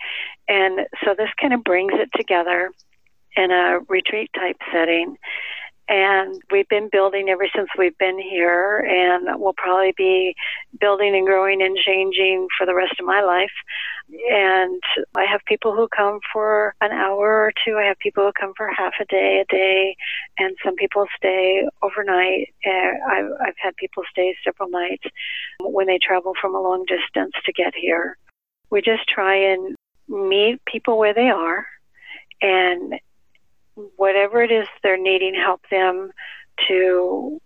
And 0.49 0.87
so 1.05 1.15
this 1.17 1.29
kind 1.41 1.53
of 1.53 1.63
brings 1.65 1.93
it 1.95 2.09
together 2.17 2.71
in 3.37 3.51
a 3.51 3.81
retreat 3.89 4.31
type 4.35 4.57
setting 4.73 5.17
and 5.89 6.41
we've 6.51 6.69
been 6.69 6.89
building 6.91 7.29
ever 7.29 7.47
since 7.55 7.69
we've 7.77 7.97
been 7.99 8.19
here 8.19 8.79
and 8.79 9.41
we'll 9.41 9.53
probably 9.53 9.93
be 9.97 10.35
building 10.81 11.15
and 11.15 11.27
growing 11.27 11.61
and 11.63 11.77
changing 11.77 12.49
for 12.57 12.67
the 12.67 12.75
rest 12.75 12.95
of 12.99 13.05
my 13.05 13.21
life. 13.21 13.53
And 14.31 14.83
i 15.17 15.25
have 15.25 15.41
people 15.47 15.75
who 15.75 15.89
come 15.95 16.21
for 16.33 16.75
an 16.81 16.93
hour 16.93 17.45
or 17.45 17.53
two. 17.65 17.77
I 17.77 17.85
have 17.85 17.99
people 17.99 18.25
who 18.25 18.33
come 18.39 18.55
for 18.57 18.71
half 18.73 18.95
a 19.01 19.05
day 19.05 19.43
a 19.43 19.53
day 19.53 19.97
and 20.39 20.57
some 20.65 20.75
people 20.75 21.07
stay 21.17 21.67
overnight. 21.83 22.55
I've, 22.67 23.31
I've 23.41 23.59
had 23.63 23.77
people 23.77 24.05
stay 24.11 24.35
several 24.43 24.71
nights 24.71 25.05
when 25.61 25.87
they 25.87 25.99
travel 25.99 26.33
from 26.41 26.55
a 26.55 26.63
long 26.63 26.87
distance 26.87 27.33
to 27.45 27.53
get 27.53 27.75
here. 27.75 28.17
We 28.71 28.81
just 28.81 29.07
try 29.07 29.37
and 29.37 29.77
meet 30.09 30.65
people 30.65 30.99
where 30.99 31.15
they 31.15 31.29
are 31.29 31.67
and 32.41 32.95
whatever 34.15 34.43
it 34.43 34.53
is 34.53 34.69
they're 34.83 34.97
needing, 34.97 35.35
help 35.35 35.61
them 35.71 36.13
to 36.69 37.41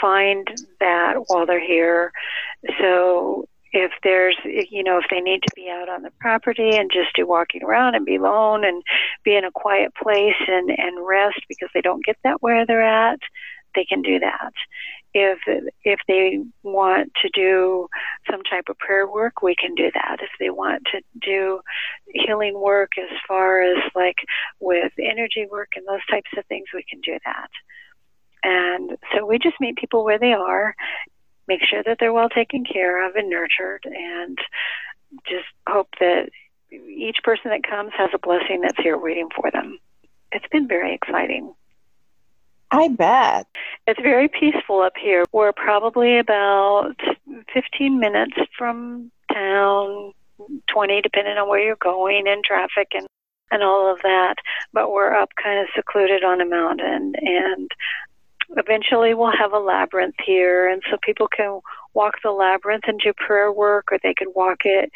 find 0.00 0.48
that 0.80 1.14
while 1.26 1.44
they're 1.44 1.64
here. 1.64 2.10
So 2.80 3.46
if 3.72 3.92
there's, 4.02 4.36
you 4.44 4.82
know, 4.82 4.98
if 4.98 5.04
they 5.10 5.20
need 5.20 5.42
to 5.42 5.52
be 5.54 5.68
out 5.68 5.90
on 5.90 6.02
the 6.02 6.10
property 6.20 6.76
and 6.76 6.90
just 6.90 7.14
do 7.14 7.26
walking 7.26 7.62
around 7.62 7.94
and 7.96 8.06
be 8.06 8.16
alone 8.16 8.64
and 8.64 8.82
be 9.24 9.36
in 9.36 9.44
a 9.44 9.50
quiet 9.50 9.92
place 9.94 10.40
and, 10.48 10.70
and 10.70 11.06
rest 11.06 11.40
because 11.48 11.68
they 11.74 11.82
don't 11.82 12.04
get 12.04 12.16
that 12.24 12.40
where 12.40 12.64
they're 12.64 12.82
at, 12.82 13.18
they 13.74 13.84
can 13.84 14.00
do 14.00 14.18
that 14.20 14.52
if 15.14 15.38
if 15.84 16.00
they 16.08 16.40
want 16.64 17.12
to 17.22 17.28
do 17.32 17.88
some 18.28 18.42
type 18.42 18.64
of 18.68 18.78
prayer 18.78 19.06
work, 19.06 19.42
we 19.42 19.54
can 19.54 19.74
do 19.74 19.90
that. 19.94 20.18
If 20.20 20.30
they 20.40 20.50
want 20.50 20.82
to 20.92 21.00
do 21.20 21.60
healing 22.08 22.58
work 22.60 22.90
as 22.98 23.16
far 23.26 23.62
as 23.62 23.78
like 23.94 24.16
with 24.60 24.92
energy 24.98 25.46
work 25.50 25.70
and 25.76 25.86
those 25.86 26.04
types 26.10 26.30
of 26.36 26.44
things, 26.46 26.66
we 26.74 26.84
can 26.88 27.00
do 27.00 27.16
that. 27.24 27.48
And 28.42 28.98
so 29.14 29.24
we 29.24 29.38
just 29.38 29.60
meet 29.60 29.76
people 29.76 30.04
where 30.04 30.18
they 30.18 30.32
are, 30.32 30.74
make 31.48 31.60
sure 31.64 31.82
that 31.84 31.98
they're 32.00 32.12
well 32.12 32.28
taken 32.28 32.64
care 32.64 33.08
of 33.08 33.14
and 33.14 33.30
nurtured, 33.30 33.84
and 33.86 34.36
just 35.26 35.46
hope 35.68 35.88
that 36.00 36.28
each 36.72 37.18
person 37.22 37.50
that 37.50 37.62
comes 37.62 37.92
has 37.96 38.10
a 38.12 38.18
blessing 38.18 38.62
that's 38.62 38.82
here 38.82 38.98
waiting 38.98 39.28
for 39.34 39.50
them. 39.52 39.78
It's 40.32 40.48
been 40.50 40.66
very 40.66 40.92
exciting. 40.92 41.54
I 42.74 42.88
bet. 42.88 43.46
It's 43.86 44.00
very 44.02 44.28
peaceful 44.28 44.80
up 44.80 44.94
here. 45.00 45.24
We're 45.30 45.52
probably 45.52 46.18
about 46.18 46.96
15 47.52 48.00
minutes 48.00 48.36
from 48.58 49.12
town, 49.32 50.12
20 50.72 51.00
depending 51.00 51.36
on 51.38 51.48
where 51.48 51.60
you're 51.60 51.76
going 51.76 52.26
and 52.26 52.42
traffic 52.44 52.88
and 52.94 53.06
and 53.50 53.62
all 53.62 53.92
of 53.92 54.00
that, 54.02 54.34
but 54.72 54.90
we're 54.90 55.14
up 55.14 55.28
kind 55.40 55.60
of 55.60 55.68
secluded 55.76 56.24
on 56.24 56.40
a 56.40 56.46
mountain 56.46 57.12
and 57.20 57.70
eventually 58.56 59.14
we'll 59.14 59.36
have 59.36 59.52
a 59.52 59.58
labyrinth 59.58 60.16
here 60.24 60.68
and 60.68 60.82
so 60.90 60.96
people 61.02 61.28
can 61.28 61.60
walk 61.92 62.14
the 62.24 62.32
labyrinth 62.32 62.84
and 62.88 62.98
do 62.98 63.12
prayer 63.16 63.52
work 63.52 63.92
or 63.92 63.98
they 64.02 64.14
could 64.14 64.28
walk 64.34 64.58
it 64.64 64.90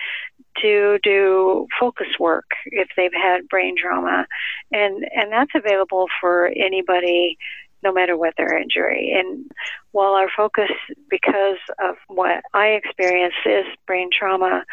to 0.60 0.98
do 1.04 1.66
focus 1.78 2.08
work 2.18 2.46
if 2.66 2.88
they've 2.96 3.14
had 3.14 3.48
brain 3.48 3.74
trauma 3.80 4.26
and 4.72 5.04
and 5.14 5.30
that's 5.30 5.52
available 5.54 6.06
for 6.20 6.48
anybody 6.48 7.38
no 7.82 7.92
matter 7.92 8.16
what 8.16 8.34
their 8.36 8.56
injury. 8.58 9.14
And 9.16 9.50
while 9.92 10.14
our 10.14 10.28
focus, 10.36 10.70
because 11.08 11.58
of 11.78 11.96
what 12.08 12.42
I 12.52 12.68
experience, 12.68 13.34
is 13.46 13.64
brain 13.86 14.10
trauma, 14.16 14.64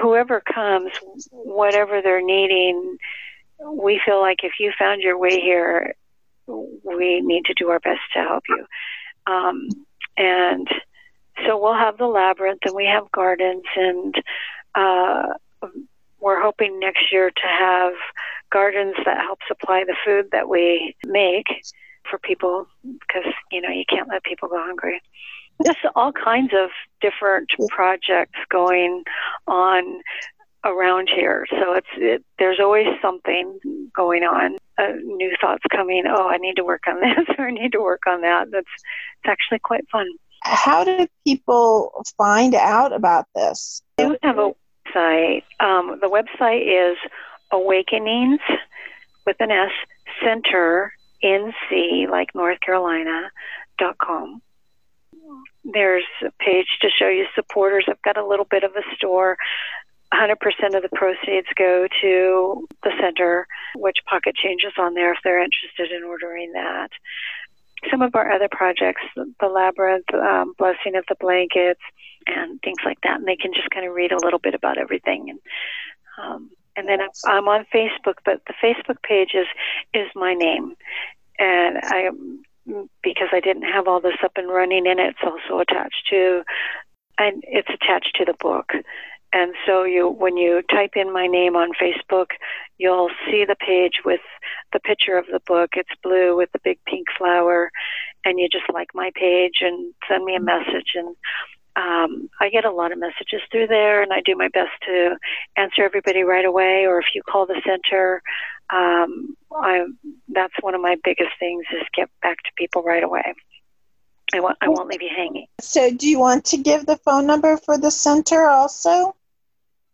whoever 0.00 0.40
comes, 0.40 0.92
whatever 1.30 2.00
they're 2.02 2.24
needing, 2.24 2.96
we 3.72 4.00
feel 4.04 4.20
like 4.20 4.38
if 4.42 4.52
you 4.58 4.72
found 4.78 5.02
your 5.02 5.18
way 5.18 5.40
here, 5.40 5.94
we 6.46 7.20
need 7.20 7.44
to 7.46 7.54
do 7.54 7.70
our 7.70 7.80
best 7.80 8.00
to 8.14 8.20
help 8.20 8.44
you. 8.48 8.66
Um, 9.26 9.68
and 10.16 10.68
so 11.46 11.60
we'll 11.60 11.74
have 11.74 11.98
the 11.98 12.06
labyrinth 12.06 12.60
and 12.64 12.74
we 12.74 12.86
have 12.86 13.10
gardens 13.10 13.64
and 13.76 14.14
uh, 14.74 15.34
we're 16.20 16.40
hoping 16.40 16.78
next 16.78 17.12
year 17.12 17.30
to 17.30 17.46
have 17.46 17.92
gardens 18.50 18.94
that 19.04 19.18
help 19.18 19.38
supply 19.48 19.84
the 19.84 19.96
food 20.04 20.28
that 20.32 20.48
we 20.48 20.94
make 21.04 21.46
for 22.08 22.18
people 22.18 22.66
because 22.82 23.32
you 23.50 23.60
know 23.60 23.70
you 23.70 23.84
can't 23.88 24.08
let 24.08 24.22
people 24.24 24.48
go 24.48 24.58
hungry. 24.58 25.00
Just 25.64 25.78
all 25.94 26.12
kinds 26.12 26.52
of 26.52 26.70
different 27.00 27.48
projects 27.70 28.38
going 28.50 29.04
on 29.46 30.02
around 30.64 31.08
here. 31.14 31.46
So 31.50 31.74
it's 31.74 31.86
it, 31.96 32.24
there's 32.38 32.58
always 32.60 32.86
something 33.00 33.58
going 33.94 34.24
on. 34.24 34.56
Uh, 34.76 34.92
new 35.04 35.32
thoughts 35.40 35.62
coming. 35.70 36.04
Oh, 36.08 36.28
I 36.28 36.38
need 36.38 36.56
to 36.56 36.64
work 36.64 36.82
on 36.88 37.00
this, 37.00 37.26
or 37.38 37.48
I 37.48 37.50
need 37.50 37.72
to 37.72 37.80
work 37.80 38.02
on 38.08 38.22
that. 38.22 38.50
That's 38.50 38.66
it's 38.66 39.28
actually 39.28 39.60
quite 39.60 39.88
fun. 39.90 40.06
How 40.42 40.84
do 40.84 41.06
people 41.24 42.04
find 42.18 42.54
out 42.54 42.92
about 42.92 43.26
this? 43.34 43.82
We 43.98 44.04
do 44.04 44.16
have 44.22 44.38
a 44.38 44.52
website. 44.94 45.42
Um, 45.60 45.98
the 46.00 46.08
website 46.08 46.92
is 46.92 46.98
Awakenings 47.50 48.40
with 49.26 49.36
an 49.40 49.50
S 49.50 49.70
Center 50.22 50.92
NC, 51.24 52.08
like 52.08 52.34
North 52.34 52.60
Carolina, 52.60 53.30
dot 53.78 53.98
com. 53.98 54.42
There's 55.64 56.04
a 56.22 56.30
page 56.38 56.66
to 56.82 56.88
show 56.90 57.08
you 57.08 57.26
supporters. 57.34 57.86
I've 57.88 58.02
got 58.02 58.18
a 58.18 58.26
little 58.26 58.44
bit 58.44 58.64
of 58.64 58.72
a 58.76 58.82
store. 58.96 59.36
100% 60.12 60.36
of 60.76 60.82
the 60.82 60.88
proceeds 60.94 61.48
go 61.56 61.88
to 62.02 62.68
the 62.82 62.92
center, 63.00 63.46
which 63.74 63.96
Pocket 64.06 64.36
Changes 64.36 64.72
on 64.78 64.94
there 64.94 65.12
if 65.12 65.18
they're 65.24 65.42
interested 65.42 65.90
in 65.90 66.04
ordering 66.04 66.52
that. 66.52 66.90
Some 67.90 68.02
of 68.02 68.14
our 68.14 68.30
other 68.30 68.48
projects, 68.50 69.02
the 69.16 69.48
Labyrinth, 69.48 70.12
um, 70.14 70.54
Blessing 70.56 70.94
of 70.94 71.04
the 71.08 71.16
Blankets, 71.18 71.80
and 72.26 72.60
things 72.62 72.78
like 72.84 72.98
that, 73.02 73.18
and 73.18 73.26
they 73.26 73.36
can 73.36 73.52
just 73.52 73.70
kind 73.70 73.86
of 73.86 73.94
read 73.94 74.12
a 74.12 74.24
little 74.24 74.38
bit 74.38 74.54
about 74.54 74.78
everything. 74.78 75.30
And 75.30 75.40
um, 76.22 76.50
and 76.76 76.88
then 76.88 76.98
I'm 77.26 77.48
on 77.48 77.66
Facebook, 77.72 78.14
but 78.24 78.42
the 78.46 78.54
Facebook 78.62 79.02
page 79.02 79.30
is 79.34 79.46
is 79.92 80.08
my 80.14 80.34
name, 80.34 80.74
and 81.38 81.78
I 81.82 82.10
because 83.02 83.28
I 83.32 83.40
didn't 83.40 83.64
have 83.64 83.86
all 83.86 84.00
this 84.00 84.16
up 84.22 84.32
and 84.36 84.48
running, 84.48 84.86
and 84.86 84.98
it's 84.98 85.18
also 85.22 85.60
attached 85.60 86.06
to, 86.10 86.42
and 87.18 87.42
it's 87.46 87.68
attached 87.68 88.16
to 88.16 88.24
the 88.24 88.34
book. 88.40 88.72
And 89.32 89.52
so 89.66 89.82
you, 89.82 90.08
when 90.08 90.36
you 90.36 90.62
type 90.70 90.92
in 90.94 91.12
my 91.12 91.26
name 91.26 91.56
on 91.56 91.70
Facebook, 91.72 92.28
you'll 92.78 93.10
see 93.26 93.44
the 93.44 93.56
page 93.56 94.00
with 94.04 94.20
the 94.72 94.78
picture 94.78 95.18
of 95.18 95.26
the 95.26 95.40
book. 95.44 95.70
It's 95.74 95.90
blue 96.02 96.36
with 96.36 96.52
the 96.52 96.60
big 96.62 96.78
pink 96.86 97.08
flower, 97.18 97.70
and 98.24 98.38
you 98.38 98.48
just 98.48 98.72
like 98.72 98.88
my 98.94 99.10
page 99.14 99.58
and 99.60 99.92
send 100.08 100.24
me 100.24 100.36
a 100.36 100.40
message, 100.40 100.92
and 100.94 101.16
um, 101.76 102.30
I 102.40 102.50
get 102.50 102.64
a 102.64 102.70
lot 102.70 102.92
of 102.92 102.98
messages 102.98 103.40
through 103.50 103.66
there, 103.66 104.02
and 104.02 104.12
I 104.12 104.20
do 104.20 104.36
my 104.36 104.48
best 104.48 104.72
to 104.86 105.16
answer 105.56 105.82
everybody 105.82 106.22
right 106.22 106.44
away. 106.44 106.86
Or 106.86 107.00
if 107.00 107.06
you 107.14 107.22
call 107.22 107.46
the 107.46 107.60
center, 107.66 108.22
um, 108.72 109.36
I 109.52 109.86
that's 110.28 110.54
one 110.60 110.74
of 110.74 110.80
my 110.80 110.96
biggest 111.02 111.32
things 111.38 111.64
is 111.72 111.82
get 111.94 112.08
back 112.22 112.38
to 112.38 112.50
people 112.56 112.82
right 112.82 113.02
away. 113.02 113.34
I 114.32 114.40
won't 114.40 114.56
I 114.60 114.68
won't 114.68 114.88
leave 114.88 115.02
you 115.02 115.10
hanging. 115.14 115.46
So, 115.60 115.90
do 115.90 116.08
you 116.08 116.18
want 116.18 116.44
to 116.46 116.56
give 116.56 116.86
the 116.86 116.96
phone 116.96 117.26
number 117.26 117.56
for 117.56 117.76
the 117.76 117.90
center 117.90 118.46
also? 118.46 119.14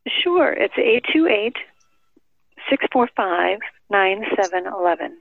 Sure. 0.07 0.53
It's 0.53 0.75
828 0.77 1.57
645 2.69 3.59
9711. 3.91 5.19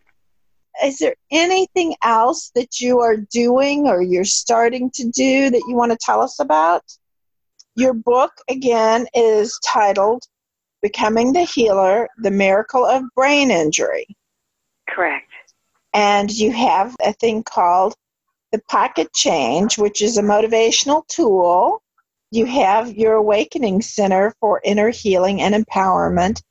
Is 0.83 0.97
there 0.97 1.15
anything 1.31 1.95
else 2.03 2.51
that 2.55 2.79
you 2.79 2.99
are 2.99 3.17
doing 3.17 3.87
or 3.87 4.01
you're 4.01 4.23
starting 4.23 4.89
to 4.91 5.09
do 5.09 5.49
that 5.49 5.63
you 5.67 5.75
want 5.75 5.91
to 5.91 5.97
tell 5.99 6.21
us 6.21 6.39
about? 6.39 6.83
Your 7.75 7.93
book, 7.93 8.31
again, 8.49 9.07
is 9.13 9.59
titled 9.65 10.23
Becoming 10.81 11.33
the 11.33 11.43
Healer 11.43 12.07
The 12.19 12.31
Miracle 12.31 12.85
of 12.85 13.03
Brain 13.15 13.51
Injury. 13.51 14.07
Correct. 14.89 15.31
And 15.93 16.31
you 16.31 16.51
have 16.51 16.95
a 17.03 17.13
thing 17.13 17.43
called 17.43 17.95
the 18.51 18.61
Pocket 18.69 19.13
Change, 19.13 19.77
which 19.77 20.01
is 20.01 20.17
a 20.17 20.23
motivational 20.23 21.07
tool. 21.07 21.81
You 22.31 22.45
have 22.45 22.95
your 22.95 23.13
Awakening 23.15 23.81
Center 23.81 24.33
for 24.39 24.61
Inner 24.63 24.89
Healing 24.89 25.41
and 25.41 25.53
Empowerment. 25.53 26.41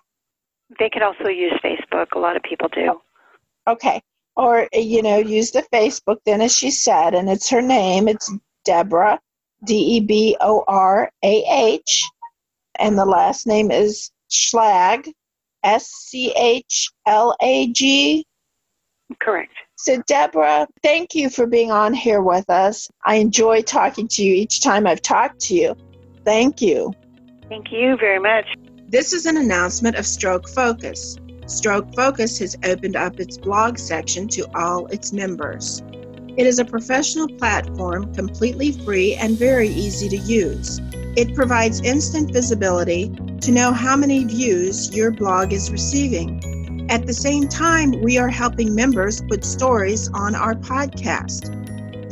They 0.79 0.89
could 0.89 1.03
also 1.03 1.29
use 1.29 1.53
Facebook. 1.65 2.13
A 2.15 2.19
lot 2.19 2.37
of 2.37 2.43
people 2.43 2.69
do. 2.69 3.01
Okay. 3.67 4.01
Or, 4.37 4.69
you 4.73 5.03
know, 5.03 5.19
use 5.19 5.51
the 5.51 5.65
Facebook 5.73 6.19
then, 6.25 6.41
as 6.41 6.57
she 6.57 6.71
said, 6.71 7.15
and 7.15 7.29
it's 7.29 7.51
her 7.51 7.61
name. 7.61 8.09
It's 8.09 8.33
Deborah, 8.65 9.21
D 9.65 9.97
E 9.97 10.01
B 10.01 10.37
O 10.41 10.65
R 10.67 11.11
A 11.23 11.45
H, 11.49 12.09
and 12.79 12.99
the 12.99 13.05
last 13.05 13.47
name 13.47 13.71
is 13.71 14.11
Schlag, 14.31 15.13
S 15.63 15.89
C 15.89 16.33
H 16.37 16.91
L 17.07 17.37
A 17.41 17.69
G. 17.73 18.27
Correct. 19.21 19.53
So, 19.77 20.03
Deborah, 20.07 20.69
thank 20.83 21.15
you 21.15 21.31
for 21.31 21.47
being 21.47 21.71
on 21.71 21.95
here 21.95 22.21
with 22.21 22.49
us. 22.51 22.89
I 23.07 23.17
enjoy 23.17 23.63
talking 23.63 24.07
to 24.09 24.23
you 24.23 24.35
each 24.35 24.63
time 24.63 24.87
I've 24.87 25.03
talked 25.03 25.41
to 25.43 25.55
you. 25.55 25.75
Thank 26.25 26.61
you. 26.61 26.93
Thank 27.49 27.73
you 27.73 27.97
very 27.97 28.19
much. 28.19 28.45
This 28.89 29.13
is 29.13 29.27
an 29.27 29.37
announcement 29.37 29.97
of 29.97 30.07
Stroke 30.07 30.49
Focus. 30.49 31.17
Stroke 31.47 31.95
Focus 31.95 32.39
has 32.39 32.57
opened 32.65 32.95
up 32.95 33.19
its 33.19 33.39
blog 33.39 33.79
section 33.79 34.29
to 34.29 34.47
all 34.55 34.87
its 34.89 35.13
members. 35.13 35.83
It 36.37 36.47
is 36.47 36.59
a 36.61 36.65
professional 36.65 37.29
platform 37.29 38.15
completely 38.15 38.73
free 38.73 39.15
and 39.15 39.37
very 39.37 39.69
easy 39.69 40.09
to 40.09 40.17
use. 40.17 40.81
It 41.17 41.35
provides 41.35 41.81
instant 41.81 42.33
visibility 42.33 43.09
to 43.41 43.51
know 43.51 43.73
how 43.73 43.97
many 43.97 44.25
views 44.25 44.95
your 44.95 45.11
blog 45.11 45.53
is 45.53 45.73
receiving. 45.73 46.87
At 46.89 47.07
the 47.07 47.13
same 47.13 47.49
time, 47.49 48.01
we 48.01 48.17
are 48.17 48.29
helping 48.29 48.75
members 48.75 49.23
put 49.23 49.45
stories 49.45 50.09
on 50.15 50.37
our 50.37 50.55
podcast. 50.55 51.57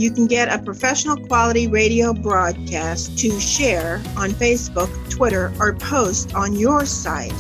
You 0.01 0.11
can 0.11 0.27
get 0.27 0.53
a 0.53 0.63
professional 0.63 1.17
quality 1.17 1.69
radio 1.69 2.13
broadcast 2.13 3.17
to 3.19 3.39
share 3.39 4.03
on 4.17 4.31
Facebook, 4.31 4.91
Twitter, 5.11 5.53
or 5.61 5.75
post 5.75 6.35
on 6.35 6.55
your 6.55 6.87
site. 6.87 7.35